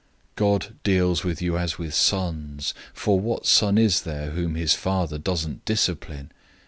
[0.35, 2.59] God deals with you as with children,
[2.91, 6.31] for what son is there whom his father doesn't discipline?